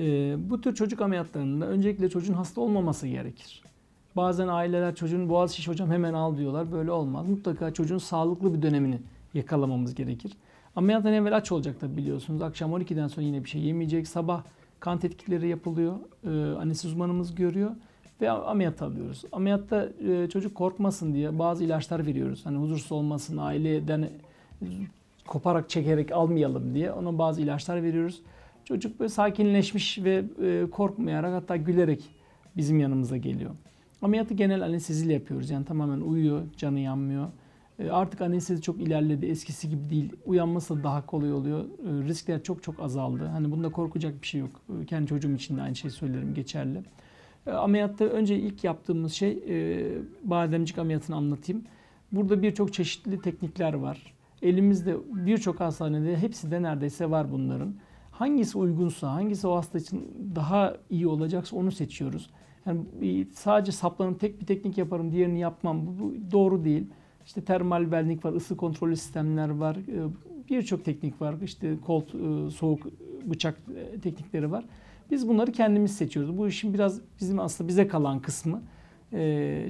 [0.00, 3.62] Ee, bu tür çocuk ameliyatlarında öncelikle çocuğun hasta olmaması gerekir.
[4.16, 6.72] Bazen aileler çocuğun boğaz şiş hocam hemen al diyorlar.
[6.72, 7.28] Böyle olmaz.
[7.28, 8.98] Mutlaka çocuğun sağlıklı bir dönemini
[9.34, 10.32] yakalamamız gerekir.
[10.76, 12.42] Ameliyattan evvel aç olacak tabi biliyorsunuz.
[12.42, 14.08] Akşam 12'den sonra yine bir şey yemeyecek.
[14.08, 14.42] Sabah
[14.80, 15.94] kan tetkikleri yapılıyor.
[16.24, 16.28] Ee,
[16.60, 17.70] anestezi uzmanımız görüyor
[18.20, 19.24] ve ameliyat alıyoruz.
[19.32, 22.46] Ameliyatta e, çocuk korkmasın diye bazı ilaçlar veriyoruz.
[22.46, 24.10] Hani huzursuz olmasın, aileden
[25.26, 28.22] koparak çekerek almayalım diye ona bazı ilaçlar veriyoruz.
[28.64, 32.10] Çocuk böyle sakinleşmiş ve e, korkmayarak hatta gülerek
[32.56, 33.50] bizim yanımıza geliyor.
[34.02, 35.50] Ameliyatı genel anesteziyle yapıyoruz.
[35.50, 37.28] Yani tamamen uyuyor, canı yanmıyor.
[37.78, 39.26] E, artık anestezi çok ilerledi.
[39.26, 40.12] Eskisi gibi değil.
[40.26, 41.64] Uyanması da daha kolay oluyor.
[41.64, 43.24] E, riskler çok çok azaldı.
[43.24, 44.62] Hani bunda korkacak bir şey yok.
[44.86, 46.82] Kendi çocuğum için de aynı şeyi söylerim geçerli.
[47.46, 49.42] Ameliyatta önce ilk yaptığımız şey
[50.24, 51.64] bademcik ameliyatını anlatayım.
[52.12, 54.14] Burada birçok çeşitli teknikler var.
[54.42, 57.74] Elimizde birçok hastanede hepsi de neredeyse var bunların.
[58.20, 62.30] Hangisi uygunsa, hangisi o hasta için daha iyi olacaksa onu seçiyoruz.
[62.66, 65.86] Yani sadece saplanıp tek bir teknik yaparım, diğerini yapmam.
[65.86, 66.86] Bu, bu doğru değil.
[67.26, 69.76] İşte termal belnik var, ısı kontrollü sistemler var.
[69.76, 70.08] Ee,
[70.50, 71.34] birçok teknik var.
[71.42, 72.86] İşte kol e, soğuk
[73.24, 74.64] bıçak e, teknikleri var.
[75.10, 76.38] Biz bunları kendimiz seçiyoruz.
[76.38, 78.62] Bu işin biraz bizim aslında bize kalan kısmı.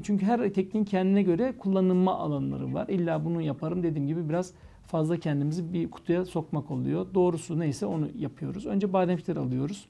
[0.03, 2.89] Çünkü her tekniğin kendine göre kullanılma alanları var.
[2.89, 4.53] İlla bunu yaparım dediğim gibi biraz
[4.87, 7.07] fazla kendimizi bir kutuya sokmak oluyor.
[7.15, 8.67] Doğrusu neyse onu yapıyoruz.
[8.67, 9.87] Önce bademcikleri alıyoruz.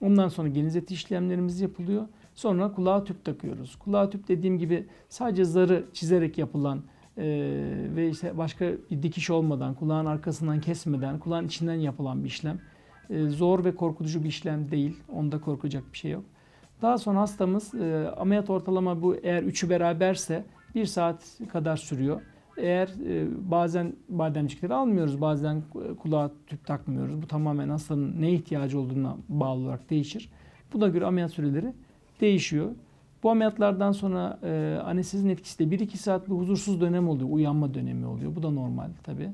[0.00, 2.06] Ondan sonra geniz eti işlemlerimiz yapılıyor.
[2.34, 3.76] Sonra kulağa tüp takıyoruz.
[3.76, 6.82] Kulağa tüp dediğim gibi sadece zarı çizerek yapılan
[7.18, 7.24] e,
[7.96, 12.58] ve işte başka bir dikiş olmadan, kulağın arkasından kesmeden, kulağın içinden yapılan bir işlem.
[13.10, 14.96] E, zor ve korkutucu bir işlem değil.
[15.12, 16.24] Onda korkacak bir şey yok.
[16.82, 20.44] Daha sonra hastamız e, ameliyat ortalama bu eğer üçü beraberse
[20.74, 22.20] bir saat kadar sürüyor.
[22.56, 25.62] Eğer e, bazen bademcikleri almıyoruz, bazen
[26.02, 27.22] kulağa tüp takmıyoruz.
[27.22, 30.30] Bu tamamen hastanın ne ihtiyacı olduğuna bağlı olarak değişir.
[30.72, 31.72] Buna göre ameliyat süreleri
[32.20, 32.70] değişiyor.
[33.22, 38.06] Bu ameliyatlardan sonra e, anestezinin etkisi de 1-2 saat bir huzursuz dönem oluyor, uyanma dönemi
[38.06, 38.36] oluyor.
[38.36, 39.30] Bu da normal tabii.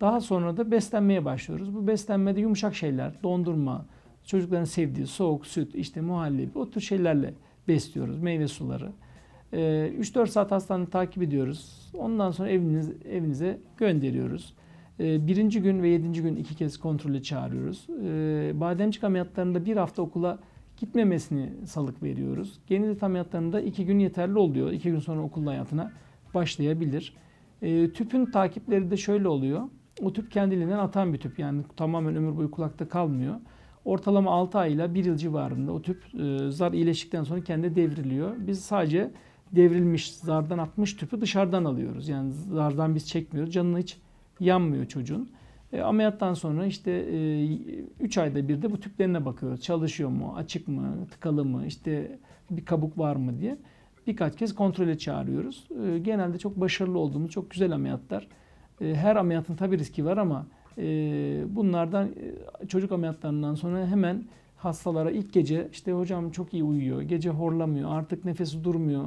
[0.00, 1.74] Daha sonra da beslenmeye başlıyoruz.
[1.74, 3.84] Bu beslenmede yumuşak şeyler, dondurma,
[4.28, 7.34] çocukların sevdiği soğuk süt, işte muhallebi o tür şeylerle
[7.68, 8.18] besliyoruz.
[8.18, 8.92] Meyve suları.
[9.52, 11.90] 3-4 saat hastanı takip ediyoruz.
[11.94, 14.54] Ondan sonra eviniz, evinize gönderiyoruz.
[14.98, 17.86] Birinci gün ve yedinci gün iki kez kontrole çağırıyoruz.
[18.60, 20.38] Bademcik ameliyatlarında bir hafta okula
[20.76, 22.58] gitmemesini salık veriyoruz.
[22.66, 24.72] Genilit ameliyatlarında iki gün yeterli oluyor.
[24.72, 25.92] İki gün sonra okul hayatına
[26.34, 27.16] başlayabilir.
[27.94, 29.62] Tüpün takipleri de şöyle oluyor.
[30.02, 31.38] O tüp kendiliğinden atan bir tüp.
[31.38, 33.34] Yani tamamen ömür boyu kulakta kalmıyor.
[33.84, 36.02] Ortalama 6 ay ile 1 yıl civarında o tüp
[36.48, 38.34] zar iyileştikten sonra kendi devriliyor.
[38.38, 39.10] Biz sadece
[39.52, 42.08] devrilmiş, zardan atmış tüpü dışarıdan alıyoruz.
[42.08, 43.52] Yani zardan biz çekmiyoruz.
[43.52, 43.98] Canına hiç
[44.40, 45.30] yanmıyor çocuğun.
[45.72, 47.04] E, ameliyattan sonra işte
[48.00, 49.60] 3 e, ayda bir de bu tüplerine bakıyoruz.
[49.60, 52.18] Çalışıyor mu, açık mı, tıkalı mı, işte
[52.50, 53.58] bir kabuk var mı diye
[54.06, 55.68] birkaç kez kontrole çağırıyoruz.
[55.84, 58.28] E, genelde çok başarılı olduğumuz, çok güzel ameliyatlar.
[58.80, 60.46] E, her ameliyatın tabi riski var ama e,
[61.56, 62.08] bunlardan
[62.62, 64.24] e, çocuk ameliyatlarından sonra hemen
[64.56, 69.04] hastalara ilk gece işte hocam çok iyi uyuyor, gece horlamıyor, artık nefesi durmuyor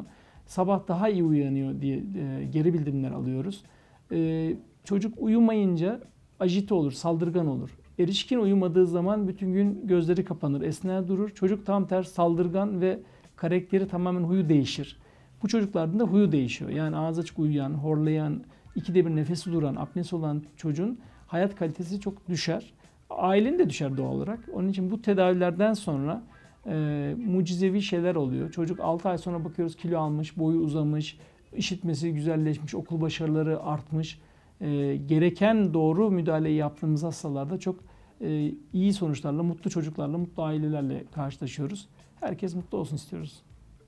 [0.51, 3.63] sabah daha iyi uyanıyor diye e, geri bildirimler alıyoruz.
[4.11, 6.01] E, çocuk uyumayınca
[6.39, 7.69] ajite olur, saldırgan olur.
[7.99, 11.29] Erişkin uyumadığı zaman bütün gün gözleri kapanır, esner durur.
[11.29, 12.99] Çocuk tam ters saldırgan ve
[13.35, 14.99] karakteri tamamen huyu değişir.
[15.43, 16.71] Bu çocuklarda da huyu değişiyor.
[16.71, 18.43] Yani ağız açık uyuyan, horlayan,
[18.75, 20.99] ikide bir nefesi duran, apnesi olan çocuğun
[21.31, 22.73] hayat kalitesi çok düşer.
[23.09, 24.39] Ailenin de düşer doğal olarak.
[24.53, 26.23] Onun için bu tedavilerden sonra
[26.65, 28.51] e, mucizevi şeyler oluyor.
[28.51, 31.17] Çocuk 6 ay sonra bakıyoruz kilo almış, boyu uzamış,
[31.55, 34.19] işitmesi güzelleşmiş, okul başarıları artmış.
[34.61, 37.79] E, gereken doğru müdahaleyi yaptığımız hastalarda çok
[38.21, 41.87] e, iyi sonuçlarla, mutlu çocuklarla, mutlu ailelerle karşılaşıyoruz.
[42.19, 43.41] Herkes mutlu olsun istiyoruz.